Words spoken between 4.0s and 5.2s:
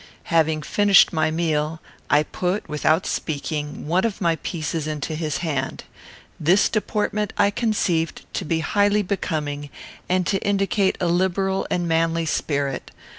of my pieces into